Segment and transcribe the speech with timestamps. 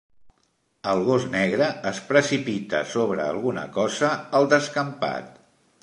[0.93, 5.31] El gos negre es precipita sobre alguna cosa al descampat.